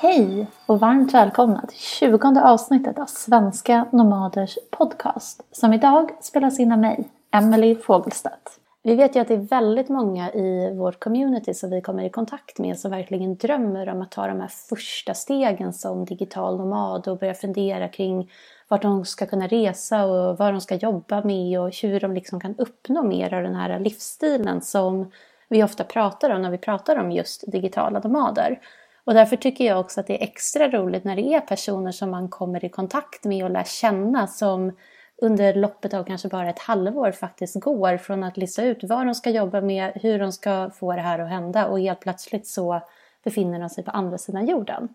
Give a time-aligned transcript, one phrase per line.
[0.00, 6.72] Hej och varmt välkomna till 20 avsnittet av Svenska Nomaders podcast som idag spelas in
[6.72, 8.60] av mig, Emelie Fogelstedt.
[8.82, 12.10] Vi vet ju att det är väldigt många i vårt community som vi kommer i
[12.10, 17.08] kontakt med som verkligen drömmer om att ta de här första stegen som digital nomad
[17.08, 18.30] och börja fundera kring
[18.68, 22.40] vart de ska kunna resa och vad de ska jobba med och hur de liksom
[22.40, 25.10] kan uppnå mer av den här livsstilen som
[25.48, 28.60] vi ofta pratar om när vi pratar om just digitala nomader.
[29.08, 32.10] Och därför tycker jag också att det är extra roligt när det är personer som
[32.10, 34.76] man kommer i kontakt med och lär känna som
[35.16, 39.14] under loppet av kanske bara ett halvår faktiskt går från att lista ut vad de
[39.14, 42.80] ska jobba med, hur de ska få det här att hända och helt plötsligt så
[43.24, 44.88] befinner de sig på andra sidan jorden.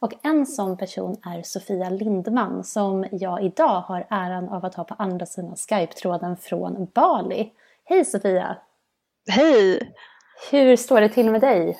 [0.00, 4.84] Och en sån person är Sofia Lindman som jag idag har äran av att ha
[4.84, 7.52] på andra sidan Skype-tråden från Bali.
[7.84, 8.56] Hej Sofia!
[9.30, 9.92] Hej!
[10.50, 11.78] Hur står det till med dig?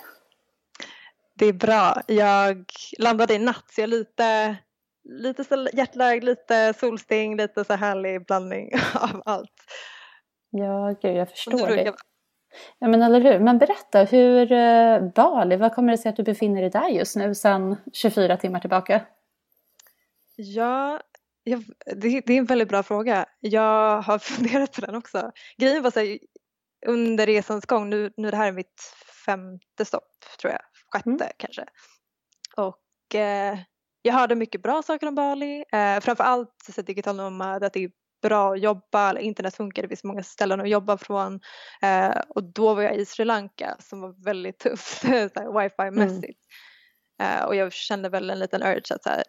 [1.39, 2.03] Det är bra.
[2.07, 2.65] Jag
[2.99, 4.57] landade i natt så jag är lite,
[5.05, 9.65] lite hjärtlag, lite solsting, lite så härlig blandning av allt.
[10.51, 11.95] Ja, gud jag förstår det.
[12.79, 13.39] Ja men eller hur.
[13.39, 17.17] Men berätta, hur eh, Bali, vad kommer det sig att du befinner dig där just
[17.17, 19.03] nu sedan 24 timmar tillbaka?
[20.37, 21.01] Ja,
[21.43, 21.65] jag,
[21.97, 23.27] det, det, är en väldigt bra fråga.
[23.41, 25.33] Jag har funderat på den också.
[25.57, 26.19] Grejen var så här,
[26.87, 28.93] under resans gång, nu, nu det här är mitt
[29.27, 30.61] femte stopp tror jag,
[30.93, 31.33] sjätte mm.
[31.39, 31.65] kanske.
[32.57, 33.59] Och eh,
[34.03, 37.91] jag hörde mycket bra saker om Bali, eh, framförallt så digital nomad, att det är
[38.23, 41.41] bra att jobba, internet funkar, det finns många ställen att jobba från.
[41.83, 46.39] Eh, och då var jag i Sri Lanka som var väldigt tufft, wifi-mässigt.
[47.21, 47.39] Mm.
[47.39, 49.23] Eh, och jag kände väl en liten urge att här,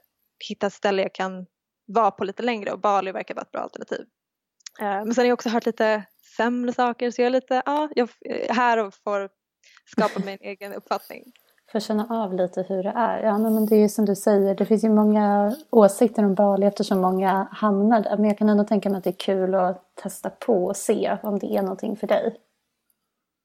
[0.50, 1.46] hitta ett ställe jag kan
[1.88, 4.06] vara på lite längre och Bali verkar vara ett bra alternativ.
[4.80, 6.04] Eh, men sen har jag också hört lite
[6.38, 9.30] sämre saker så jag är lite, ja, jag är här och får
[9.86, 11.24] skapa min egen uppfattning.
[11.72, 13.24] För känna av lite hur det är.
[13.24, 16.66] Ja, men det är ju som du säger, det finns ju många åsikter om Bali
[16.66, 18.18] eftersom många hamnar där.
[18.18, 21.18] Men jag kan ändå tänka mig att det är kul att testa på och se
[21.24, 22.36] om det är någonting för dig.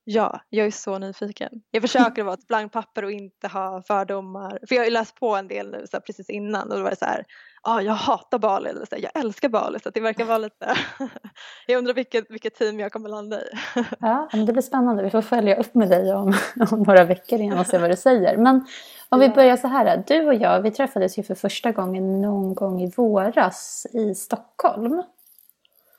[0.06, 1.50] Ja, jag är så nyfiken.
[1.70, 4.58] Jag försöker vara ett blankt papper och inte ha fördomar.
[4.68, 6.82] För jag har ju läst på en del nu så här, precis innan och då
[6.82, 7.24] var det så här,
[7.62, 10.74] ah, jag hatar Bali eller så här, jag älskar Bali så det verkar vara lite,
[11.66, 13.48] jag undrar vilket, vilket team jag kommer landa i.
[14.00, 15.02] ja, men det blir spännande.
[15.02, 16.34] Vi får följa upp med dig om,
[16.70, 18.36] om några veckor igen och se vad du säger.
[18.36, 18.66] Men
[19.08, 22.54] om vi börjar så här, du och jag, vi träffades ju för första gången någon
[22.54, 25.02] gång i våras i Stockholm.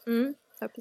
[0.07, 0.35] Mm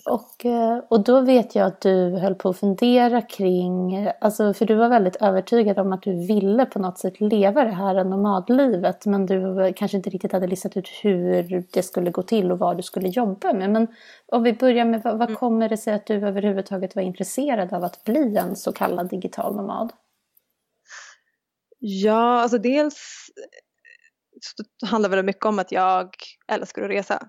[0.05, 4.67] och, eh, och då vet jag att du höll på att fundera kring, alltså för
[4.67, 9.07] du var väldigt övertygad om att du ville på något sätt leva det här nomadlivet
[9.07, 12.77] men du kanske inte riktigt hade listat ut hur det skulle gå till och vad
[12.77, 13.71] du skulle jobba med.
[13.71, 13.87] Men
[14.27, 15.39] om vi börjar med, vad, vad mm.
[15.39, 19.57] kommer det sig att du överhuvudtaget var intresserad av att bli en så kallad digital
[19.57, 19.93] nomad?
[21.79, 22.97] Ja, alltså dels
[24.87, 26.09] handlar det mycket om att jag
[26.49, 27.29] älskar att resa.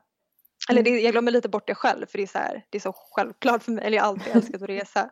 [0.69, 0.93] Eller mm.
[0.93, 2.93] det, jag glömmer lite bort det själv för det är så, här, det är så
[3.11, 5.09] självklart för mig, eller jag har alltid älskat att resa.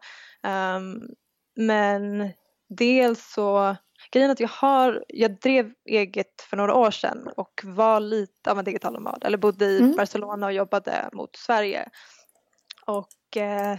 [0.78, 1.10] Um,
[1.56, 2.30] men
[2.70, 3.76] dels så,
[4.12, 8.60] grejen att jag har, jag drev eget för några år sedan och var lite av
[8.60, 9.96] en digital nomad, eller bodde i mm.
[9.96, 11.90] Barcelona och jobbade mot Sverige.
[12.86, 13.78] Och eh,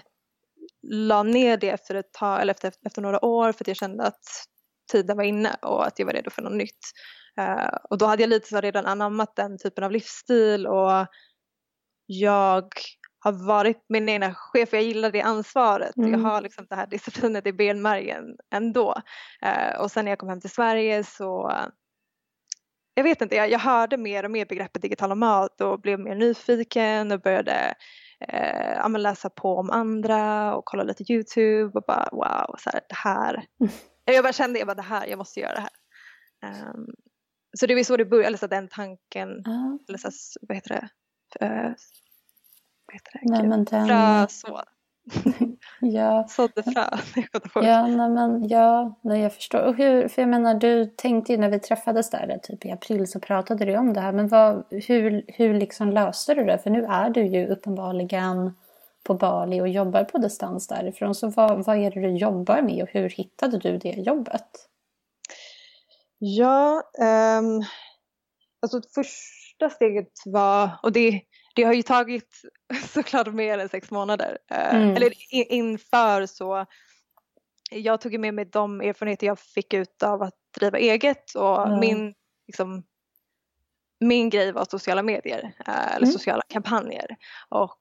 [0.82, 4.04] la ner det efter ett tag, eller efter, efter några år för att jag kände
[4.04, 4.24] att
[4.92, 6.80] tiden var inne och att jag var redo för något nytt.
[7.40, 11.06] Uh, och då hade jag lite så redan anammat den typen av livsstil och
[12.06, 12.68] jag
[13.18, 15.96] har varit min egna chef och jag gillar det ansvaret.
[15.96, 16.12] Mm.
[16.12, 18.94] Jag har liksom det här disciplinet i benmärgen ändå.
[19.46, 21.52] Uh, och sen när jag kom hem till Sverige så
[22.94, 26.14] jag vet inte, jag, jag hörde mer och mer begreppet digital mat och blev mer
[26.14, 27.74] nyfiken och började
[28.28, 32.94] eh, läsa på om andra och kolla lite YouTube och bara wow, så här, det
[32.94, 33.34] här.
[33.60, 33.72] Mm.
[34.04, 36.70] Jag bara kände, jag bara det här, jag måste göra det här.
[36.74, 36.86] Um,
[37.58, 39.78] så det var så det började, eller så den tanken, mm.
[39.88, 40.10] eller så,
[40.48, 40.88] vad heter det?
[43.22, 43.88] Nej, men den...
[43.88, 44.62] Frö så.
[45.80, 46.26] ja.
[46.28, 46.86] Sådde frö.
[47.62, 49.62] ja, nej, men, ja, nej, jag förstår.
[49.62, 53.06] Och hur, för jag menar, du tänkte ju när vi träffades där typ i april
[53.06, 54.12] så pratade du om det här.
[54.12, 56.58] Men vad, hur, hur liksom löste du det?
[56.58, 58.54] För nu är du ju uppenbarligen
[59.04, 61.14] på Bali och jobbar på distans därifrån.
[61.14, 64.68] Så vad, vad är det du jobbar med och hur hittade du det jobbet?
[66.18, 66.82] Ja,
[67.38, 67.64] um,
[68.62, 68.80] alltså
[69.58, 71.22] första steget var, och det,
[71.54, 72.42] det har ju tagit
[72.88, 74.38] såklart mer än sex månader.
[74.50, 74.96] Eh, mm.
[74.96, 75.12] Eller
[75.52, 76.66] inför så,
[77.70, 81.80] jag tog med mig de erfarenheter jag fick ut av att driva eget och mm.
[81.80, 82.14] min,
[82.46, 82.82] liksom,
[84.00, 86.12] min grej var sociala medier eh, eller mm.
[86.12, 87.16] sociala kampanjer.
[87.48, 87.78] Och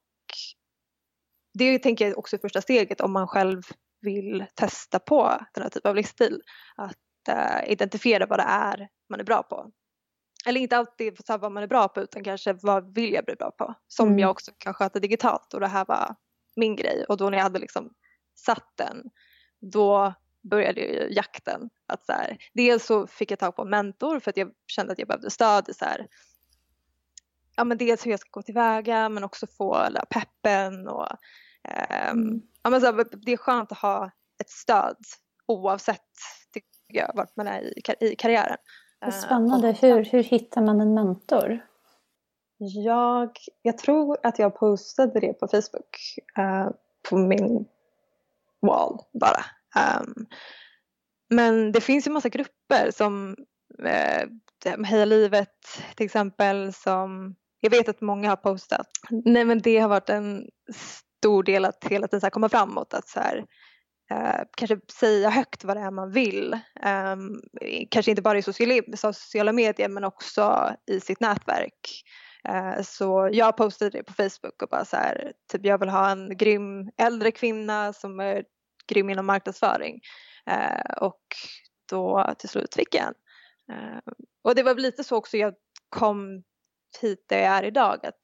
[1.54, 3.62] det tänker jag också är första steget om man själv
[4.02, 6.42] vill testa på den här typen av livsstil.
[6.76, 6.98] Att
[7.30, 9.72] uh, identifiera vad det är man är bra på.
[10.46, 13.52] Eller inte alltid vad man är bra på utan kanske vad vill jag bli bra
[13.52, 13.74] på.
[13.88, 14.20] Som mm.
[14.20, 16.16] jag också kan sköta digitalt och det här var
[16.56, 17.94] min grej och då när jag hade liksom
[18.36, 19.10] satt den
[19.60, 21.70] då började ju jakten.
[21.88, 24.94] Att så här, dels så fick jag tag på en mentor för att jag kände
[24.94, 26.08] att jag behövde stöd i så här,
[27.56, 31.08] ja men dels hur jag ska gå tillväga men också få peppen och
[31.64, 32.42] eh, mm.
[32.64, 34.98] ja, men så här, det är skönt att ha ett stöd
[35.46, 36.02] oavsett
[36.54, 38.58] tycker jag, vart man är i, i karriären.
[39.04, 39.68] Vad spännande.
[39.68, 41.66] Uh, hur, hur hittar man en mentor?
[42.58, 45.98] Jag, jag tror att jag postade det på Facebook
[46.40, 46.70] uh,
[47.10, 47.66] på min
[48.62, 49.46] wall bara.
[50.00, 50.26] Um,
[51.30, 53.36] men det finns ju massa grupper som
[53.86, 54.28] eh,
[54.86, 55.50] Heja livet
[55.96, 58.88] till exempel som jag vet att många har postat.
[59.10, 60.48] Nej men det har varit en
[61.20, 62.94] stor del att hela tiden komma framåt.
[62.94, 63.46] Att så här,
[64.12, 66.54] eh, kanske säga högt vad det är man vill.
[66.84, 67.16] Eh,
[67.90, 72.04] kanske inte bara i sociala, sociala medier men också i sitt nätverk.
[72.48, 76.10] Eh, så jag postade det på Facebook och bara så här, typ jag vill ha
[76.10, 78.44] en grym äldre kvinna som är
[78.88, 80.02] grym inom marknadsföring.
[80.46, 81.24] Eh, och
[81.90, 83.14] då till slut fick jag en.
[84.44, 85.54] Och det var lite så också jag
[85.90, 86.44] kom
[87.02, 88.06] hit där jag är idag.
[88.06, 88.20] Att,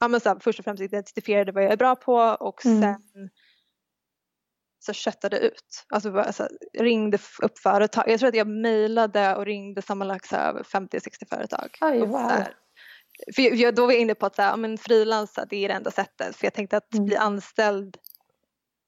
[0.00, 2.94] ja, men så här, först och främst identifierade vad jag är bra på och mm.
[4.84, 5.84] Så köttade ut.
[5.88, 6.48] Alltså bara, så
[6.78, 8.04] ringde upp företag.
[8.06, 11.78] Jag tror att jag mejlade och ringde sammanlagt över 50-60 företag.
[11.80, 12.30] Oj, wow.
[13.34, 15.90] för jag, då var jag inne på att här, men frilansa det är det enda
[15.90, 16.36] sättet.
[16.36, 17.06] För jag tänkte att mm.
[17.06, 17.96] bli anställd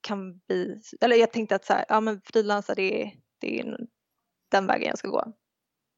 [0.00, 3.78] kan bli, eller jag tänkte att så här, ja men frilansa det, är, det är
[4.50, 5.24] den vägen jag ska gå.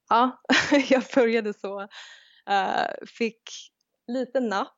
[0.08, 0.43] Ja,
[0.88, 3.50] jag började så, uh, fick
[4.06, 4.72] lite napp.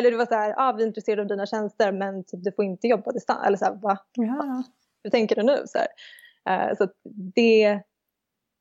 [0.00, 2.52] Eller det var så här, ah, vi är intresserade av dina tjänster men typ, du
[2.52, 3.46] får inte jobba distans.
[3.46, 3.98] Eller så här, va?
[4.14, 4.62] Ja.
[5.02, 5.62] Hur tänker du nu?
[5.66, 5.78] Så,
[6.50, 6.88] uh, så
[7.34, 7.80] det,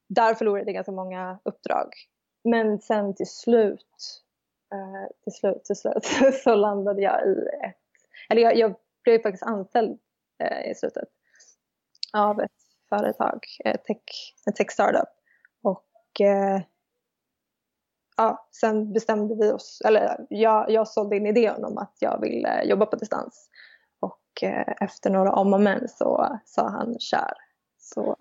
[0.10, 1.94] där förlorade jag ganska många uppdrag.
[2.44, 4.22] Men sen till slut,
[4.74, 6.06] uh, till slut, till slut
[6.44, 7.78] så landade jag i ett,
[8.30, 10.00] eller jag, jag blev faktiskt anställd
[10.44, 11.10] eh, i slutet
[12.14, 12.52] av ett
[12.90, 15.10] företag, ett tech, en tech startup.
[15.64, 16.22] Och
[18.20, 22.62] ja, sen bestämde vi oss, eller jag, jag sålde in idén om att jag ville
[22.62, 23.50] eh, jobba på distans.
[24.00, 27.34] Och eh, efter några om och men så sa han kör.
[27.78, 28.16] Så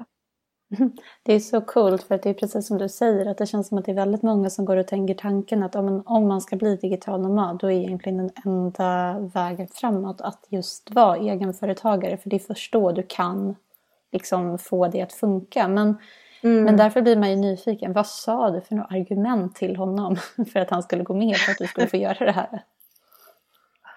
[1.23, 3.69] Det är så coolt för att det är precis som du säger att det känns
[3.69, 6.57] som att det är väldigt många som går och tänker tanken att om man ska
[6.57, 12.31] bli digital nomad då är egentligen den enda vägen framåt att just vara egenföretagare för
[12.31, 13.57] det är först då du kan
[14.13, 15.69] liksom få det att funka.
[15.69, 15.99] Men,
[16.43, 16.65] mm.
[16.65, 17.93] men därför blir man ju nyfiken.
[17.93, 20.17] Vad sa du för några argument till honom
[20.53, 22.65] för att han skulle gå med på att du skulle få göra det här?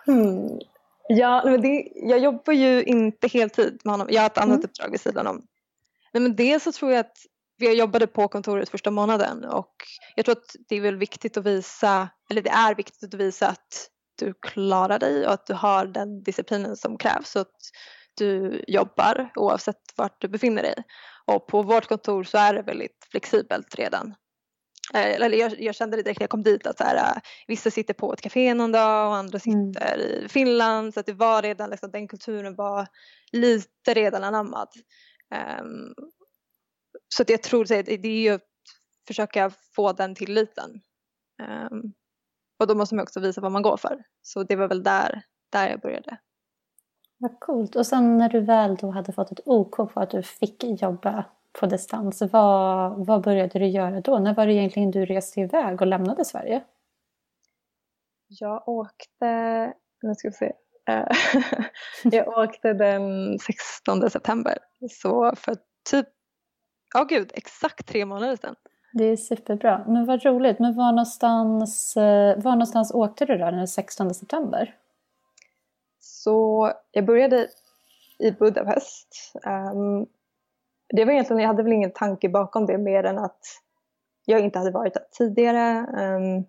[0.07, 0.59] Mm.
[1.07, 4.07] Ja, men det, jag jobbar ju inte heltid med honom.
[4.09, 4.65] Jag har ett annat mm.
[4.65, 5.41] uppdrag vid sidan om.
[6.13, 7.17] Nej, men dels så tror jag att
[7.57, 9.75] vi jobbade på kontoret första månaden och
[10.15, 13.47] jag tror att det är väl viktigt att visa, eller det är viktigt att visa
[13.47, 13.89] att
[14.19, 17.55] du klarar dig och att du har den disciplinen som krävs så att
[18.17, 20.83] du jobbar oavsett vart du befinner dig.
[21.25, 24.15] Och på vårt kontor så är det väldigt flexibelt redan.
[24.93, 27.21] Eh, eller jag, jag kände det direkt när jag kom dit att så här, eh,
[27.47, 29.73] vissa sitter på ett café någon dag och andra mm.
[29.73, 30.25] sitter mm.
[30.25, 32.87] i Finland så att det var redan liksom, den kulturen var
[33.31, 34.67] lite redan anammad.
[35.61, 35.93] Um,
[37.15, 38.41] så att jag tror att det är ju att
[39.07, 40.81] försöka få den tilliten.
[41.71, 41.93] Um,
[42.59, 44.03] och då måste man också visa vad man går för.
[44.21, 46.17] Så det var väl där, där jag började.
[47.21, 47.75] Vad coolt.
[47.75, 51.25] Och sen när du väl då hade fått ett OK på att du fick jobba
[51.59, 54.19] på distans, vad, vad började du göra då?
[54.19, 56.63] När var det egentligen du reste iväg och lämnade Sverige?
[58.27, 59.25] Jag åkte,
[60.01, 60.53] nu ska vi se,
[60.89, 61.05] Eh,
[62.03, 64.57] jag åkte den 16 september.
[64.89, 65.55] Så för
[65.91, 66.07] typ,
[66.93, 68.55] ja oh gud, exakt tre månader sedan.
[68.93, 69.85] Det är superbra.
[69.87, 70.59] Men vad roligt.
[70.59, 74.75] Men var någonstans, eh, var någonstans åkte du då den 16 september?
[76.23, 77.47] Så jag började
[78.19, 79.33] i Budapest.
[79.45, 80.05] Um,
[80.93, 83.39] det var egentligen, jag hade väl ingen tanke bakom det mer än att
[84.25, 85.85] jag inte hade varit där tidigare.
[85.97, 86.45] Um,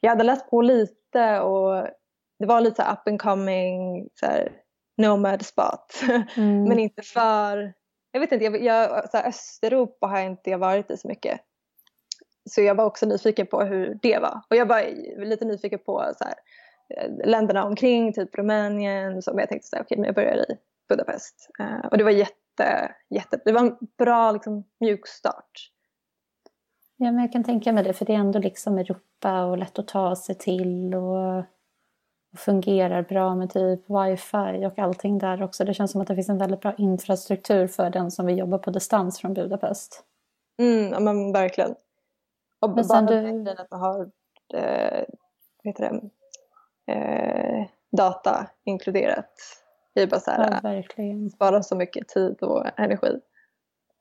[0.00, 1.88] jag hade läst på lite och
[2.38, 4.52] det var lite up and coming så här,
[4.96, 6.02] nomad spot.
[6.36, 6.64] Mm.
[6.64, 7.72] Men inte för,
[8.12, 11.40] jag vet inte, jag, jag, så här, Östeuropa har jag inte varit i så mycket.
[12.50, 14.40] Så jag var också nyfiken på hur det var.
[14.50, 14.82] Och jag var
[15.24, 16.34] lite nyfiken på så här,
[17.24, 19.22] länderna omkring, typ Rumänien.
[19.22, 20.56] Så jag tänkte så här, okej, okay, jag börjar i
[20.88, 21.50] Budapest.
[21.60, 25.70] Uh, och det var jätte, jätte, det var en bra liksom, mjuk start.
[26.96, 29.78] Ja, men jag kan tänka mig det, för det är ändå liksom Europa och lätt
[29.78, 30.94] att ta sig till.
[30.94, 31.44] Och
[32.34, 35.64] och fungerar bra med typ wifi och allting där också.
[35.64, 38.58] Det känns som att det finns en väldigt bra infrastruktur för den som vill jobba
[38.58, 40.04] på distans från Budapest.
[40.58, 41.74] Mm, ja men verkligen.
[42.60, 44.10] Och Men bara du- att man har
[44.54, 45.04] eh,
[45.64, 46.00] heter det,
[46.86, 49.32] eh, data inkluderat.
[49.94, 51.30] Det är bara så här, Ja, verkligen.
[51.30, 53.20] spara så mycket tid och energi.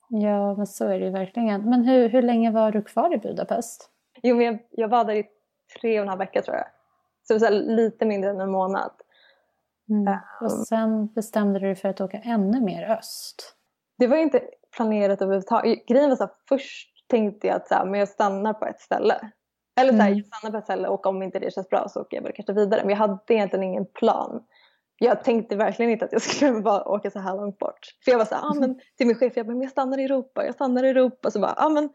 [0.09, 1.69] Ja, men så är det ju verkligen.
[1.69, 3.89] Men hur, hur länge var du kvar i Budapest?
[4.23, 5.25] Jo, men jag, jag var där i
[5.79, 6.65] tre och en halv vecka tror jag.
[7.27, 8.91] Så, så här, lite mindre än en månad.
[9.89, 10.17] Mm.
[10.41, 13.55] Och sen bestämde du dig för att åka ännu mer öst.
[13.97, 14.41] Det var ju inte
[14.75, 15.85] planerat överhuvudtaget.
[15.85, 18.79] Grejen var så här, först tänkte jag att så här, men jag stannar på ett
[18.79, 19.31] ställe.
[19.75, 20.17] Eller så här, Mm.
[20.17, 22.31] jag stannar på ett ställe och om inte det känns bra så åker jag väl
[22.35, 22.81] kanske vidare.
[22.81, 24.43] Men jag hade egentligen ingen plan.
[24.99, 27.87] Jag tänkte verkligen inte att jag skulle bara åka så här långt bort.
[28.05, 29.97] För jag var så här, ah, men, till min chef, jag, bara, men jag stannar
[29.97, 31.31] i Europa, jag stannar i Europa.
[31.31, 31.89] Så bara, ah, men,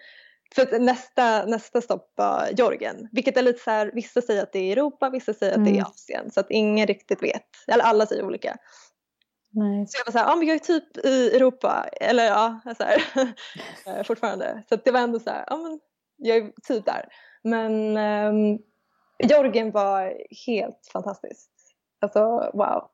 [0.55, 3.09] för nästa, nästa stopp var Georgien.
[3.13, 5.65] Vilket är lite så här, vissa säger att det är i Europa, vissa säger att
[5.65, 5.87] det är i Mm.
[5.91, 6.31] Asien.
[6.31, 7.47] Så att ingen riktigt vet.
[7.67, 8.57] Eller alla säger olika.
[9.51, 9.87] Nej.
[9.87, 12.85] Så jag var så här, ah, men jag är typ i Europa, eller ja, så
[12.85, 13.03] här,
[13.99, 14.63] eh, fortfarande.
[14.69, 15.81] Så att det var ändå så här, ja men
[16.17, 17.09] jag är typ där.
[17.43, 18.59] Men um,
[19.19, 21.51] Georgien var helt fantastiskt.
[22.01, 22.91] Alltså wow.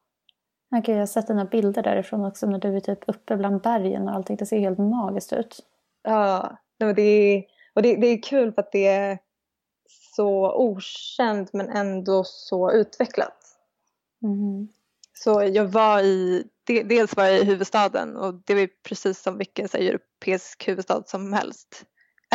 [0.76, 4.08] Okej, jag har sett dina bilder därifrån också när du är typ uppe bland bergen
[4.08, 4.36] och allting.
[4.36, 5.60] Det ser helt magiskt ut.
[6.02, 9.18] Ja, det, är, och det, det är kul för att det är
[10.16, 13.36] så okänt men ändå så utvecklat.
[14.22, 14.68] Mm.
[15.12, 19.38] Så jag var i, de- dels var jag i huvudstaden och det var precis som
[19.38, 21.84] vilken så europeisk huvudstad som helst.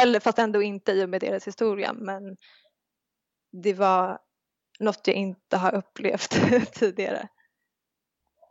[0.01, 2.37] Eller fast ändå inte i och med deras historia men
[3.63, 4.19] det var
[4.79, 6.29] något jag inte har upplevt
[6.73, 7.27] tidigare.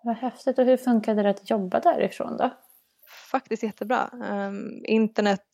[0.03, 0.59] Vad häftigt.
[0.59, 2.51] Och hur funkade det att jobba därifrån då?
[3.31, 4.11] Faktiskt jättebra.
[4.13, 5.47] Um, internet,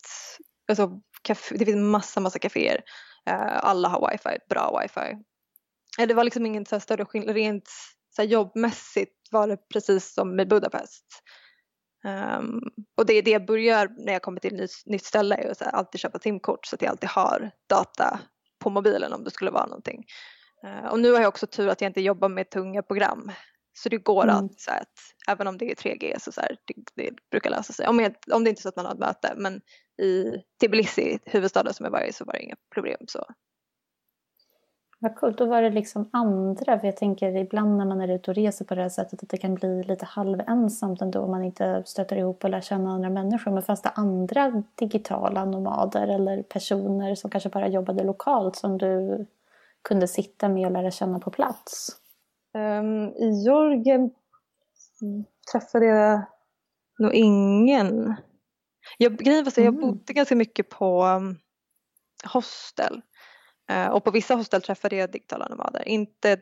[0.67, 2.81] alltså kafé, det finns massa massa kaféer.
[3.29, 5.23] Uh, alla har wifi, bra wifi.
[5.99, 7.69] Eh, Det var liksom ingen så större skillnad, rent
[8.15, 11.05] så jobbmässigt var det precis som i Budapest.
[12.05, 12.61] Um,
[12.97, 15.51] och det är det jag börjar när jag kommer till ett nytt, nytt ställe, är
[15.51, 18.19] att alltid köpa simkort så att jag alltid har data
[18.59, 20.05] på mobilen om det skulle vara någonting.
[20.63, 23.31] Eh, och nu har jag också tur att jag inte jobbar med tunga program.
[23.77, 24.35] Så det går Mm.
[24.35, 24.93] alltid så att
[25.27, 27.87] även om det är 3G så, så här, det, det brukar lösa sig.
[27.87, 29.33] Om, jag, om det inte är så att man har ett möte.
[29.37, 29.61] Men
[30.01, 30.31] i
[30.61, 32.99] Tbilisi, huvudstaden som jag var i, så var det inga problem.
[33.07, 33.25] Så.
[35.05, 35.37] Vad coolt.
[35.37, 38.65] Då var det liksom andra, för jag tänker ibland när man är ute och reser
[38.65, 42.15] på det här sättet att det kan bli lite halvensamt ändå om man inte stöter
[42.15, 43.51] ihop och lär känna andra människor.
[43.51, 49.25] Men fanns det andra digitala nomader eller personer som kanske bara jobbade lokalt som du
[49.81, 51.87] kunde sitta med och lära känna på plats?
[52.53, 54.11] Ehm, I Georgien
[55.51, 56.21] träffade jag
[56.99, 58.15] nog ingen.
[58.97, 59.81] Jag, grejen var så, jag Mm.
[59.81, 61.37] bodde ganska mycket på um,
[62.33, 63.01] hostel.
[63.69, 65.87] Eh, och på vissa hostel träffade jag digitala nomader.
[65.87, 66.37] Inte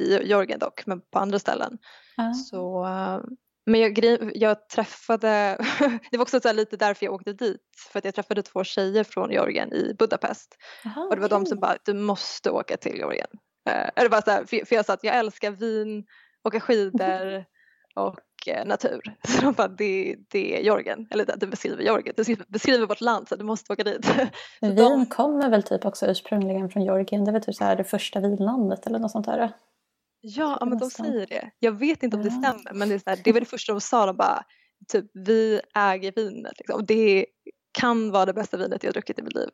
[0.00, 1.78] i Georgien dock, men på andra ställen.
[2.16, 2.34] Ja.
[2.34, 3.20] Så, eh,
[3.66, 5.58] men jag, jag träffade,
[6.10, 7.60] det var också lite därför jag åkte dit.
[7.92, 10.56] För att jag träffade två tjejer från Georgien i Budapest.
[10.84, 11.48] Aha, Och det var de okej.
[11.48, 13.30] som bara, du måste åka till Georgien.
[13.70, 16.04] Eh, eller bara så här, för, jag sa att jag älskar vin,
[16.44, 17.44] åka skidor
[17.94, 19.00] och natur.
[19.28, 21.06] Så de bara, det, det är Georgien.
[21.10, 24.06] Eller det- beskriver Georgien, du beskriver- vårt land så du måste åka dit.
[24.60, 27.24] Men de- Vin kommer väl typ också ursprungligen från Georgien.
[27.24, 29.52] Det är väl typ så här det första vinlandet eller något sånt där.
[30.20, 31.50] Ja, men de säger det.
[31.58, 33.72] Jag vet inte om det stämmer men det, är så här, det var det första
[33.72, 34.06] de sa.
[34.06, 34.44] De bara,
[34.92, 36.52] typ vi äger vinet.
[36.58, 36.76] Liksom.
[36.76, 37.26] Och det
[37.78, 39.48] kan vara det bästa vinet jag druckit i mitt liv.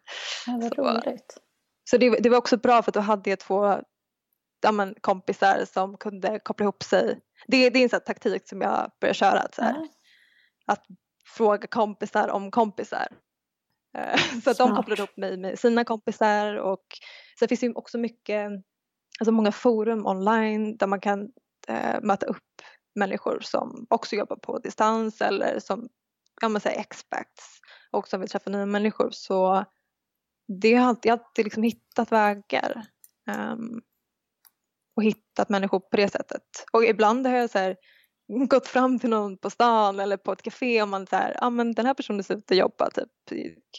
[0.46, 1.36] Ja, vad Så- roligt.
[1.90, 3.80] Så det, det var också bra för att då hade jag två
[4.60, 7.20] ja, men, kompisar som kunde koppla ihop sig.
[7.46, 9.40] Det, det är en sån taktik som jag börjar köra.
[9.40, 9.88] Att, så här, Ja.
[10.66, 10.84] att
[11.36, 13.06] fråga kompisar om kompisar.
[13.98, 16.84] Eh, Så att de kopplar ihop mig med sina kompisar och
[17.38, 18.50] sen finns det ju också mycket,
[19.20, 21.32] alltså många forum online där man kan
[21.68, 22.62] eh, möta upp
[22.94, 25.88] människor som också jobbar på distans eller som
[26.42, 29.10] ja, man säger expats och som vill träffa nya människor.
[29.12, 29.64] Så
[30.62, 32.82] det har alltid, jag har alltid liksom hittat vägar
[33.28, 33.80] ehm,
[34.96, 36.42] och hittat människor på det sättet.
[36.72, 37.76] Och ibland har jag så här,
[38.48, 41.50] gått fram till någon på stan eller på ett café och man så här, ja
[41.50, 43.08] men den här personen ser ut att jobba typ,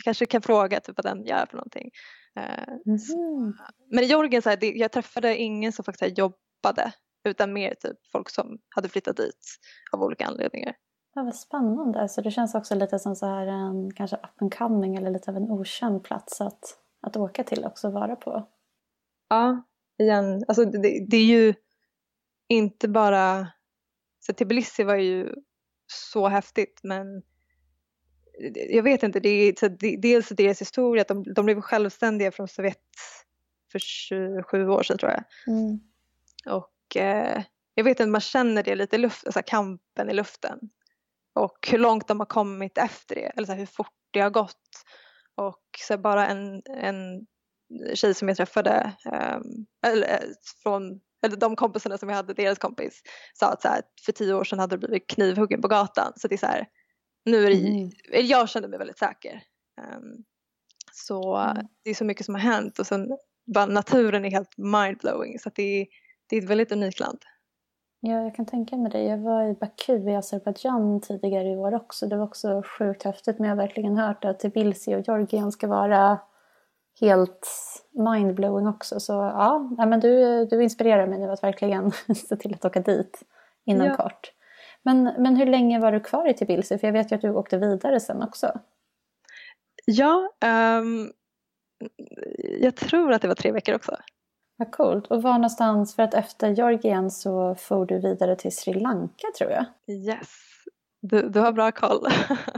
[0.03, 1.89] kanske kan fråga typ vad den gör för någonting.
[2.85, 3.53] Mhm.
[3.91, 7.97] men i Georgien så här, det, jag träffade ingen som faktiskt jobbade utan mer typ
[8.11, 9.57] folk som hade flyttat dit
[9.91, 10.75] av olika anledningar.
[11.13, 12.09] Ja, vad spännande.
[12.09, 15.31] Så det känns också lite som så här en kanske up and coming eller lite
[15.31, 18.47] av en okänd plats att, att åka till också och vara på.
[19.29, 19.63] Ja,
[20.01, 21.53] igen, alltså det, det, är ju
[22.47, 23.47] inte bara,
[24.19, 25.35] så Tbilisi var ju
[25.87, 27.23] så häftigt men
[28.69, 32.31] jag vet inte, det är så det, dels deras historia, att de, de blev självständiga
[32.31, 32.77] från Sovjet
[33.71, 35.23] för 27 år sedan tror jag.
[35.47, 35.79] Mm.
[36.45, 37.43] Och eh,
[37.75, 40.59] jag vet att man känner det lite i luften, alltså kampen i luften.
[41.33, 44.29] Och hur långt de har kommit efter det, eller så här, hur fort det har
[44.29, 44.83] gått.
[45.35, 47.27] Och så bara en, en
[47.93, 50.19] tjej som jag träffade, um, eller,
[50.63, 53.01] från, eller de kompisarna som jag hade, deras kompis,
[53.33, 56.13] sa att så här, för tio år sedan hade det blivit knivhuggen på gatan.
[56.15, 56.67] Så det är så här,
[57.25, 57.91] nu är det, mm.
[58.27, 59.43] jag kände mig väldigt säker.
[59.81, 60.23] Um,
[60.93, 61.67] så mm.
[61.83, 63.17] det är så mycket som har hänt och sen
[63.53, 65.87] bara naturen är helt mindblowing så det är,
[66.29, 67.19] det är ett väldigt unikt land.
[67.99, 69.03] Ja, jag kan tänka mig det.
[69.03, 72.07] Jag var i Baku i Azerbajdzjan tidigare i år också.
[72.07, 75.67] Det var också sjukt häftigt men jag har verkligen hört att Tbilisi och Georgien ska
[75.67, 76.19] vara
[76.99, 77.47] helt
[77.91, 78.99] mindblowing också.
[78.99, 83.23] Så ja, men du, du inspirerar mig nu att verkligen se till att åka dit
[83.65, 83.95] inom ja.
[83.95, 84.31] kort.
[84.83, 86.77] Men, men hur länge var du kvar i Tbilisi?
[86.77, 88.59] För jag vet ju att du åkte vidare sen också.
[89.85, 90.29] Ja,
[90.81, 91.11] um,
[92.59, 93.97] jag tror att det var tre veckor också.
[94.57, 95.07] Vad coolt.
[95.07, 99.51] Och var någonstans, för att efter Georgien så får du vidare till Sri Lanka tror
[99.51, 99.65] jag?
[99.87, 100.50] Yes.
[101.01, 102.07] Du, du har bra koll.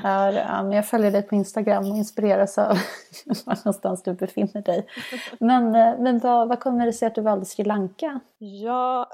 [0.04, 2.68] ja, men jag följer dig på Instagram och inspireras av
[3.46, 4.88] var någonstans du befinner dig.
[5.40, 8.20] Men, eh, men vad, vad kommer det sig att du valde Sri Lanka?
[8.38, 9.12] Ja,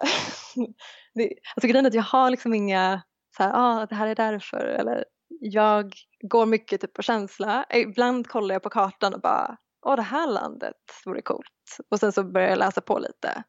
[1.14, 3.02] det, alltså grejen är att jag har liksom inga
[3.38, 5.06] så här, ah, det här är därför eller
[5.40, 7.66] jag går mycket typ på känsla.
[7.74, 11.78] Ibland kollar jag på kartan och bara, åh det här landet vore coolt.
[11.92, 13.44] Och sen så börjar jag läsa på lite.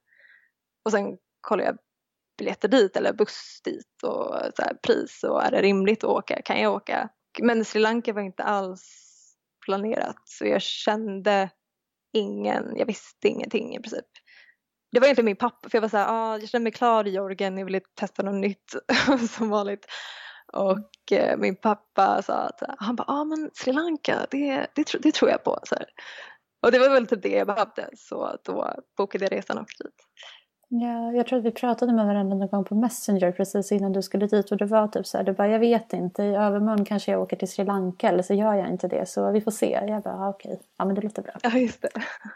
[0.84, 1.76] Och sen kollar jag
[2.40, 6.42] biljetter dit eller buss dit och så här, pris och är det rimligt att åka,
[6.42, 7.09] kan jag åka?
[7.42, 9.06] Men Sri Lanka var inte alls
[9.64, 11.50] planerat så jag kände
[12.12, 14.06] ingen, jag visste ingenting i princip.
[14.92, 17.11] Det var egentligen min pappa för jag var såhär, ah, jag känner mig klar i
[17.11, 18.75] Georgien, jag ville testa något nytt
[19.37, 19.87] som vanligt.
[20.52, 25.14] Och eh, min pappa sa att han bara, ah, men Sri Lanka, det, det, det
[25.14, 25.59] tror jag på.
[25.64, 25.87] Så här.
[26.62, 30.06] Och det var väl typ det jag behövde så då bokade jag resan också dit.
[30.72, 34.02] Ja, jag tror att vi pratade med varandra någon gång på Messenger precis innan du
[34.02, 36.85] skulle dit och det var typ så här, du bara jag vet inte, i övermorgon
[36.85, 39.50] kanske jag åker till Sri Lanka eller så gör jag inte det så vi får
[39.50, 39.80] se.
[39.88, 40.66] Jag bara okej, okay.
[40.78, 41.33] ja men det låter bra.
[41.42, 41.88] Ja just det.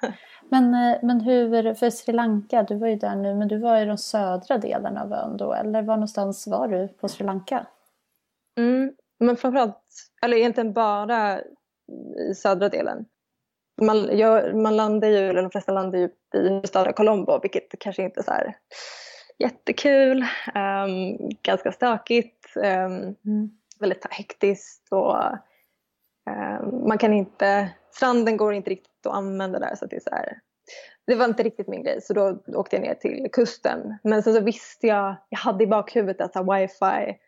[0.48, 3.80] men, eh, men hur, för Sri Lanka, du var ju där nu men du var
[3.80, 7.66] i de södra delarna av ön då eller var någonstans var du på Sri Lanka?
[8.58, 9.82] Mm, men framförallt,
[10.22, 11.40] eller egentligen bara
[12.30, 13.04] i södra delen.
[13.82, 18.02] Man, jag, man landar ju, eller de flesta landar ju i huvudstaden Colombo vilket kanske
[18.02, 18.56] inte är så här
[19.38, 23.50] jättekul, um, ganska stökigt, um, mm.
[23.80, 25.16] väldigt hektiskt och
[26.30, 30.10] um, man kan inte, stranden går inte riktigt att använda där så det är så
[30.10, 30.38] här,
[31.06, 33.98] det var inte riktigt min grej så då åkte jag ner till kusten.
[34.04, 37.18] Men sen så visste jag, jag hade i bakhuvudet att här, wifi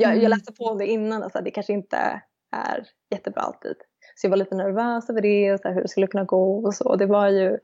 [0.00, 0.30] jag, jag mm.
[0.30, 2.22] läste på om det innan, alltså, det kanske inte
[2.56, 3.76] är jättebra alltid.
[4.18, 6.64] Så jag var lite nervös över det och så här, hur det skulle kunna gå
[6.66, 6.96] och så.
[6.96, 7.58] Det var ju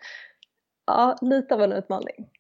[0.86, 2.30] ja, lite av en utmaning.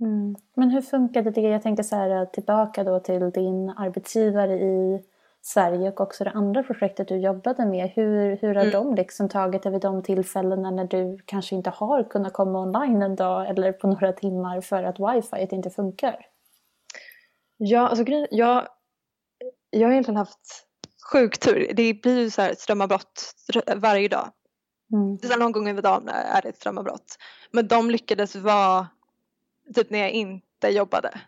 [0.00, 0.36] Mm.
[0.54, 1.40] Men hur funkade det?
[1.40, 5.04] Jag tänkte så här tillbaka då till din arbetsgivare i
[5.42, 7.90] Sverige och också det andra projektet du jobbade med.
[7.90, 8.72] Hur, hur har mm.
[8.72, 13.02] de liksom tagit det vid de tillfällena när du kanske inte har kunnat komma online
[13.02, 16.26] en dag eller på några timmar för att wifi inte funkar?
[17.56, 18.68] Ja, alltså jag
[19.70, 20.69] jag har egentligen haft
[21.12, 21.72] sjuk tur.
[21.74, 23.34] Det blir ju så här strömavbrott
[23.76, 24.32] varje dag.
[24.92, 25.18] Mm.
[25.18, 27.16] Så någon gång över dagen är det ett strömavbrott.
[27.50, 28.88] Men de lyckades vara
[29.74, 31.20] typ när jag inte jobbade.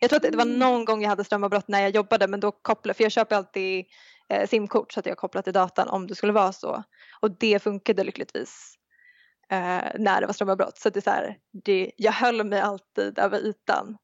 [0.00, 0.58] Jag tror att det var mm.
[0.58, 3.84] någon gång jag hade strömavbrott när jag jobbade men då kopplade, för jag köper alltid
[4.28, 6.82] eh, simkort så att jag kopplar till datan om det skulle vara så.
[7.20, 8.74] Och det funkade lyckligtvis
[9.50, 10.78] eh, när det var strömavbrott.
[10.78, 13.96] Så det är så här, det, jag höll mig alltid över ytan.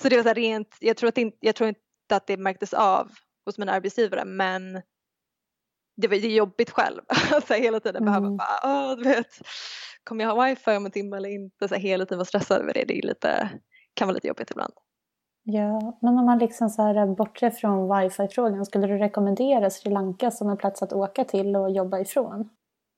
[0.00, 1.80] Så det var så rent, jag tror, att jag tror inte
[2.12, 3.10] att det märktes av
[3.48, 4.82] hos mina arbetsgivare men
[5.96, 7.00] det var jobbigt själv.
[7.48, 8.12] så hela tiden mm.
[8.12, 9.40] behöva bara, Åh, du vet,
[10.04, 11.68] kommer jag ha wifi om en timme eller inte?
[11.68, 12.84] Så hela tiden vara stressad över det.
[12.84, 13.50] Det är lite,
[13.94, 14.72] kan vara lite jobbigt ibland.
[15.42, 20.30] Ja, men om man liksom så här bortser från wifi-frågan, skulle du rekommendera Sri Lanka
[20.30, 22.48] som en plats att åka till och jobba ifrån?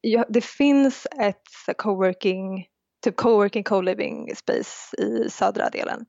[0.01, 2.67] Ja, det finns ett coworking,
[3.05, 6.07] typ coworking co-living space i södra delen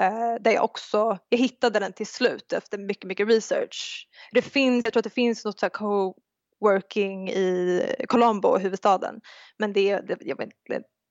[0.00, 4.08] Eh, där jag också, jag hittade den till slut efter mycket, mycket research.
[4.32, 9.20] Det finns, jag tror att det finns något så co-working i Colombo, huvudstaden.
[9.58, 10.50] Men det, det jag, vill,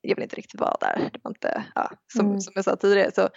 [0.02, 1.10] jag vill inte riktigt vara där.
[1.14, 2.42] Det var inte, ja, som, mm.
[2.42, 3.12] som jag sa tidigare.
[3.12, 3.30] Så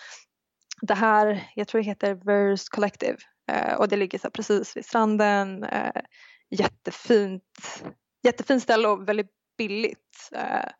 [0.83, 3.19] det här, jag tror det heter Verse Collective
[3.53, 5.65] eh, och det ligger så precis vid stranden.
[5.65, 6.03] Eh,
[6.51, 7.83] jättefint,
[8.23, 10.31] jättefint ställe och väldigt billigt.
[10.33, 10.71] Eh,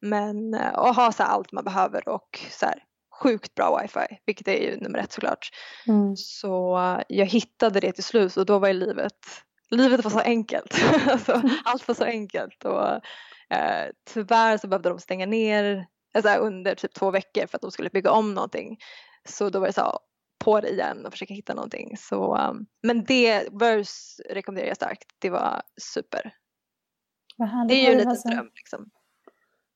[0.00, 2.82] men eh, och ha så allt man behöver och så här,
[3.22, 5.50] sjukt bra wifi, vilket är ju nummer ett såklart.
[5.86, 6.16] Mm.
[6.16, 9.18] Så uh, jag hittade det till slut och då var ju livet,
[9.70, 10.74] livet var så enkelt.
[11.08, 12.94] alltså, allt var så enkelt och
[13.54, 17.70] uh, tyvärr så behövde de stänga ner alltså under typ två veckor för att de
[17.70, 18.78] skulle bygga om någonting.
[19.28, 20.00] Så då var det så
[20.44, 21.96] på det igen och försöka hitta någonting.
[21.96, 25.04] Så, um, men det, Verse rekommenderar jag starkt.
[25.18, 26.34] Det var super.
[27.68, 28.90] Det är ju en liten dröm liksom.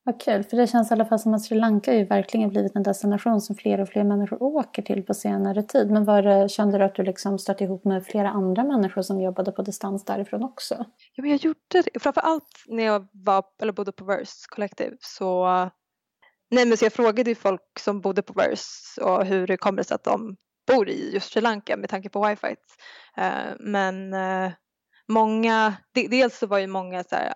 [0.08, 2.76] Vad kul, för det känns i alla fall som att Sri Lanka ju verkligen blivit
[2.76, 5.90] en destination som fler och fler människor åker till på senare tid.
[5.90, 9.20] Men var det, kände du att du liksom stötte ihop med flera andra människor som
[9.20, 10.74] jobbade på distans därifrån också?
[11.14, 12.00] Ja, men jag gjorde det.
[12.00, 15.46] Framförallt när jag var, eller bodde på Verse Collective så
[16.50, 19.82] Nej men så jag frågade ju folk som bodde på Verse och hur det kommer
[19.82, 20.36] sig att de
[20.72, 22.54] bor i just Sri Lanka med tanke på wifi.
[23.16, 24.52] Eh, men eh,
[25.08, 27.32] många, dels så var ju många så här,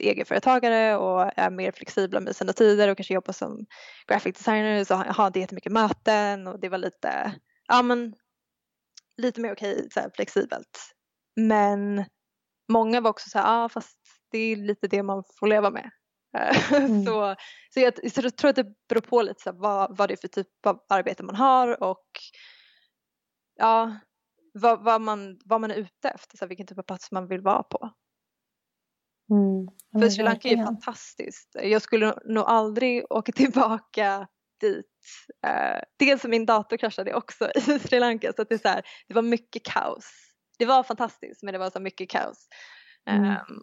[0.00, 3.66] egenföretagare och är mer flexibla med sina tider och kanske jobbar som
[4.06, 7.34] graphic designers och hade jättemycket möten och det var lite,
[7.68, 8.14] ja men
[9.16, 10.92] lite mer okej så här, flexibelt.
[11.36, 12.04] Men
[12.68, 13.98] många var också så här, ah, fast
[14.30, 15.90] det är lite det man får leva med.
[16.70, 17.04] Mm.
[17.04, 17.36] så,
[17.74, 20.14] så, jag, så jag tror att det beror på lite så här, vad, vad det
[20.14, 22.06] är för typ av arbete man har och
[23.56, 23.96] ja,
[24.60, 27.28] vad, vad, man, vad man är ute efter, så här, vilken typ av plats man
[27.28, 27.90] vill vara på.
[29.30, 29.66] Mm.
[30.02, 31.56] För Sri Lanka är fantastiskt.
[31.62, 34.28] Jag skulle nog aldrig åka tillbaka
[34.60, 34.86] dit.
[35.46, 38.82] Uh, dels min dator kraschade också i Sri Lanka så att det, är så här,
[39.08, 40.10] det var mycket kaos.
[40.58, 42.48] Det var fantastiskt men det var så mycket kaos.
[43.10, 43.30] Mm.
[43.30, 43.62] Um,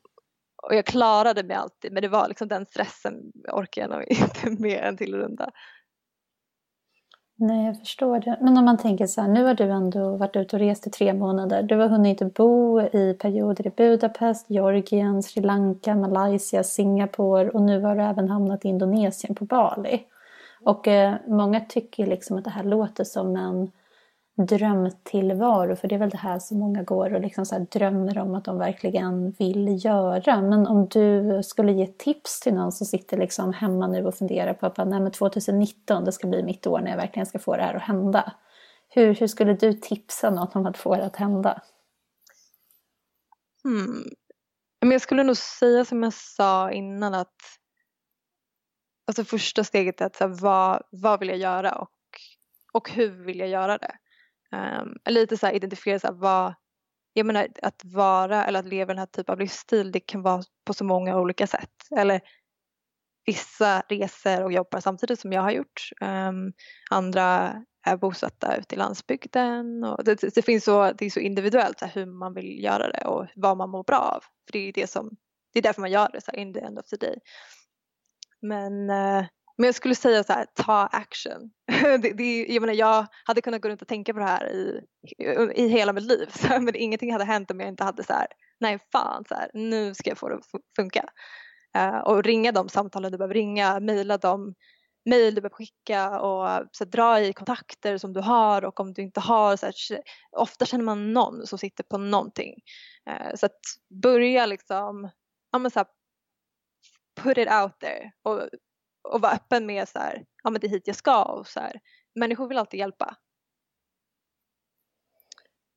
[0.63, 3.13] och jag klarade mig alltid men det var liksom den stressen
[3.51, 5.51] orkar jag nog inte med en till runda.
[7.35, 8.37] Nej, jag förstår det.
[8.41, 10.89] Men om man tänker så här, nu har du ändå varit ute och rest i
[10.89, 11.63] tre månader.
[11.63, 17.81] Du har hunnit bo i perioder i Budapest, Georgien, Sri Lanka, Malaysia, Singapore och nu
[17.81, 20.03] har du även hamnat i Indonesien på Bali.
[20.63, 23.71] Och eh, många tycker liksom att det här låter som en
[24.37, 25.75] drömtillvaro.
[25.75, 28.45] För det är väl det här som många går och liksom så drömmer om att
[28.45, 30.41] de verkligen vill göra.
[30.41, 34.53] Men om du skulle ge tips till någon som sitter liksom hemma nu och funderar
[34.53, 37.55] på att Nej, men 2019 det ska bli mitt år när jag verkligen ska få
[37.55, 38.33] det här att hända.
[38.89, 41.61] Hur, hur skulle du tipsa någon om att få det att hända?
[43.63, 44.03] Hmm.
[44.81, 47.35] Men jag skulle nog säga som jag sa innan att
[49.07, 51.91] alltså första steget är att så här, vad, vad vill jag göra och,
[52.73, 53.97] och hur vill jag göra det?
[54.53, 56.53] Um, lite så här identifiera så här, vad,
[57.13, 60.43] jag menar att vara eller att leva den här typen av livsstil det kan vara
[60.65, 61.87] på så många olika sätt.
[61.97, 62.21] Eller
[63.25, 65.89] vissa reser och jobbar samtidigt som jag har gjort.
[66.01, 66.53] Um,
[66.89, 69.83] andra är bosatta ute i landsbygden.
[69.83, 72.91] Och det, det, finns så, det är så individuellt så här, hur man vill göra
[72.91, 74.21] det och vad man mår bra av.
[74.21, 75.09] För Det är det som,
[75.53, 77.15] det är därför man gör det så här, in the end of the day.
[78.41, 79.25] Men uh,
[79.57, 81.51] men jag skulle säga så här, ta action.
[82.01, 84.81] det, det, jag, menar, jag hade kunnat gå runt och tänka på det här i,
[85.55, 88.27] i hela mitt liv så, men ingenting hade hänt om jag inte hade så här,
[88.59, 91.05] nej fan, så här, nu ska jag få det att funka.
[91.77, 94.53] Uh, och ringa de samtalen du behöver ringa, mejla de
[95.05, 98.93] mejl du behöver skicka och så här, dra i kontakter som du har och om
[98.93, 99.73] du inte har, så här,
[100.31, 102.53] ofta känner man någon som sitter på någonting.
[103.09, 103.59] Uh, så att
[104.01, 105.09] börja liksom,
[105.51, 105.87] ja men så här,
[107.21, 108.49] put it out there och
[109.03, 111.59] och vara öppen med så här, ja men det är hit jag ska och så
[111.59, 111.79] här.
[112.15, 113.17] Människor vill alltid hjälpa.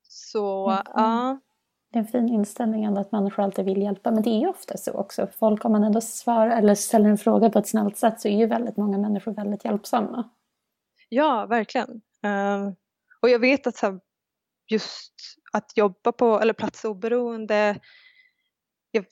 [0.02, 0.82] Så mm.
[0.86, 1.40] ja.
[1.90, 4.10] Det är en fin inställning ändå att människor alltid vill hjälpa.
[4.10, 5.26] Men det är ju ofta så också.
[5.38, 8.38] Folk om man ändå svarar eller ställer en fråga på ett snällt sätt så är
[8.38, 10.30] ju väldigt många människor väldigt hjälpsamma.
[11.08, 11.90] Ja, verkligen.
[12.26, 12.72] Uh,
[13.22, 14.00] och jag vet att så här,
[14.68, 15.14] just
[15.52, 17.80] att jobba på eller platsoberoende
[18.90, 19.04] jag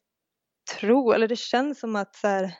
[0.80, 2.54] tror, eller det känns som att så här,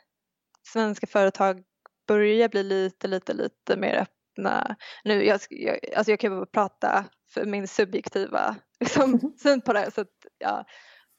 [0.67, 1.63] svenska företag
[2.07, 4.77] börjar bli lite, lite, lite mer öppna.
[5.05, 9.91] Nu, jag, jag, alltså jag kan bara prata för min subjektiva liksom, syn på det.
[9.95, 10.65] Så att, ja.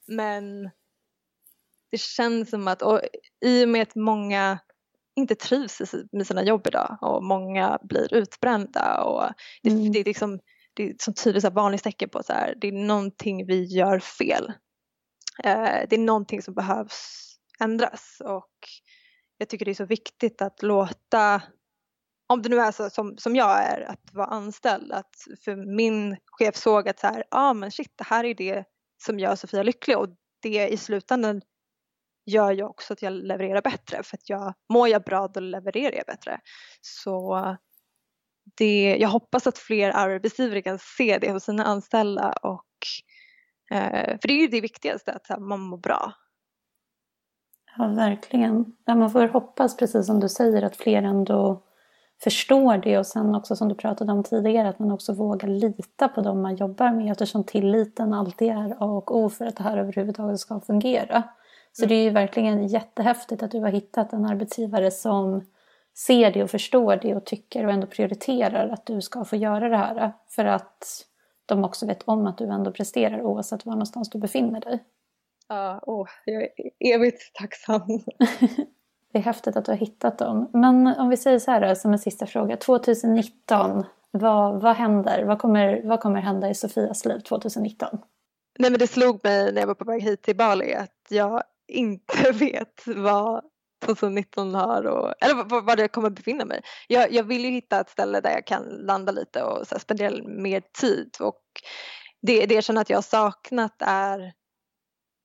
[0.06, 0.70] Men
[1.90, 3.00] det känns som att, och
[3.44, 4.58] i och med att många
[5.16, 9.32] inte trivs med sina jobb idag och många blir utbrända och
[9.62, 9.92] det, mm.
[9.92, 10.40] det är liksom
[10.74, 14.52] det är som tydligt varningstecken på att det är någonting vi gör fel.
[15.44, 17.26] Eh, det är någonting som behövs
[17.60, 18.50] ändras och
[19.38, 21.42] jag tycker det är så viktigt att låta,
[22.26, 26.16] om det nu är så som, som jag är, att vara anställd, att för min
[26.26, 28.64] chef såg att så här, ja ah, men shit, det här är det
[29.04, 30.08] som gör Sofia lycklig och
[30.42, 31.42] det i slutändan
[32.26, 35.96] gör ju också att jag levererar bättre för att jag, mår jag bra då levererar
[35.96, 36.40] jag bättre.
[36.80, 37.56] Så
[38.56, 42.64] det, jag hoppas att fler arbetsgivare kan se det hos sina anställda och
[43.70, 46.12] eh, för det är ju det viktigaste, att man mår bra.
[47.78, 48.76] Ja, verkligen.
[48.84, 51.62] Ja, man får hoppas, precis som du säger, att fler ändå
[52.22, 56.08] förstår det och sen också som du pratade om tidigare att man också vågar lita
[56.08, 59.62] på dem man jobbar med eftersom tilliten alltid är A och O för att det
[59.62, 61.22] här överhuvudtaget ska fungera.
[61.72, 61.88] Så mm.
[61.88, 65.46] det är ju verkligen jättehäftigt att du har hittat en arbetsgivare som
[65.96, 69.68] ser det och förstår det och tycker och ändå prioriterar att du ska få göra
[69.68, 70.12] det här.
[70.28, 71.06] För att
[71.46, 74.84] de också vet om att du ändå presterar oavsett var någonstans du befinner dig.
[75.48, 76.50] Ja, oh, jag är
[76.94, 77.82] evigt tacksam.
[79.12, 80.50] det är häftigt att du har hittat dem.
[80.52, 82.56] Men om vi säger så här då, som en sista fråga.
[82.56, 85.24] 2019, vad, vad händer?
[85.24, 87.98] Vad kommer, vad kommer hända i Sofias liv 2019?
[88.58, 91.42] Nej men det slog mig när jag var på väg hit till Bali att jag
[91.68, 93.44] inte vet vad
[93.84, 96.60] 2019 har och, eller var jag kommer befinna mig.
[96.88, 99.80] Jag, jag vill ju hitta ett ställe där jag kan landa lite och så här,
[99.80, 101.42] spendera mer tid och
[102.22, 104.32] det, det jag känner att jag har saknat är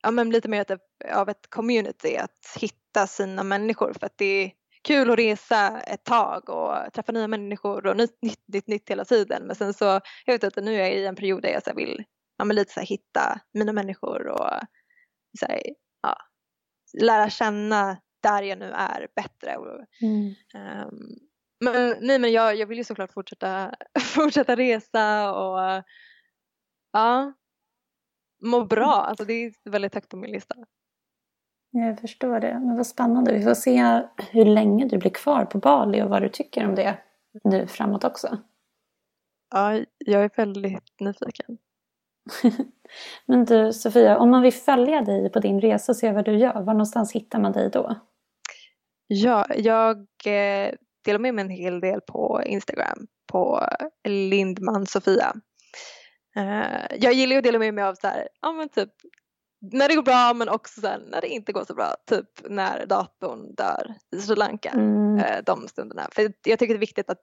[0.03, 0.65] ja, men lite mer
[1.13, 4.51] av ett community, att hitta sina människor för att det är
[4.83, 9.05] kul att resa ett tag och träffa nya människor och nytt, nytt, nytt, nytt hela
[9.05, 11.63] tiden men sen så, jag vet att nu är jag i en period där jag
[11.63, 12.03] så vill
[12.41, 14.59] ja, men lite så hitta mina människor och
[15.39, 15.61] så här,
[16.01, 16.17] ja,
[17.01, 19.57] lära känna där jag nu är bättre.
[20.01, 20.33] Mm.
[20.85, 21.17] Um,
[21.59, 25.83] men, nej, men jag, jag vill ju såklart fortsätta, fortsätta resa och
[26.91, 27.33] ja,
[28.41, 28.93] må bra.
[28.93, 30.55] Alltså det är väldigt högt på min lista.
[31.71, 32.59] Jag förstår det.
[32.59, 33.33] Men vad spännande.
[33.33, 34.01] Vi får se
[34.31, 36.97] hur länge du blir kvar på Bali och vad du tycker om det
[37.43, 38.37] nu framåt också.
[39.53, 41.57] Ja, jag är väldigt nyfiken.
[43.25, 46.37] Men du Sofia, om man vill följa dig på din resa och se vad du
[46.37, 47.95] gör, var någonstans hittar man dig då?
[49.07, 50.73] Ja, jag eh,
[51.05, 53.67] delar med mig en hel del på Instagram på
[54.07, 55.33] Lindman Sofia.
[56.35, 58.89] Eh, jag gillar att dela med mig av så här, ja men typ
[59.61, 61.95] när det går bra men också sen när det inte går så bra.
[62.05, 64.69] Typ när datorn dör i Sri Lanka.
[64.69, 65.17] Mm.
[65.17, 66.07] Eh, de stunderna.
[66.11, 67.21] För jag tycker det är viktigt att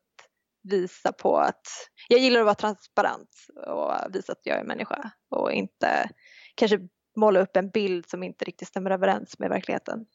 [0.63, 1.67] visa på att
[2.09, 3.31] jag gillar att vara transparent
[3.67, 6.11] och visa att jag är människa och inte
[6.55, 6.79] kanske
[7.17, 10.07] måla upp en bild som inte riktigt stämmer överens med verkligheten.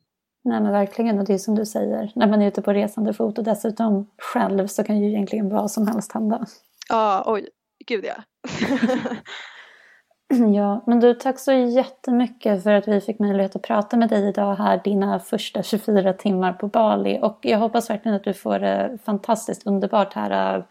[0.43, 3.13] Nej men verkligen och det är som du säger, när man är ute på resande
[3.13, 6.45] fot och dessutom själv så kan ju egentligen vad som helst hända.
[6.89, 7.49] Ja, oj,
[7.87, 8.23] gud ja.
[10.53, 14.27] ja, men du tack så jättemycket för att vi fick möjlighet att prata med dig
[14.27, 18.59] idag här dina första 24 timmar på Bali och jag hoppas verkligen att du får
[18.59, 20.65] det fantastiskt underbart här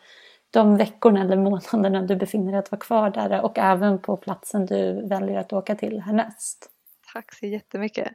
[0.51, 4.67] de veckorna eller månaderna du befinner dig att vara kvar där och även på platsen
[4.67, 6.69] du väljer att åka till härnäst.
[7.13, 8.13] Tack så jättemycket.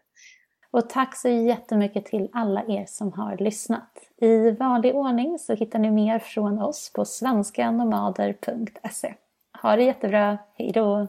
[0.72, 3.92] Och tack så jättemycket till alla er som har lyssnat.
[4.22, 9.14] I vanlig ordning så hittar ni mer från oss på svenskanomader.se.
[9.62, 11.08] Ha det jättebra, hejdå!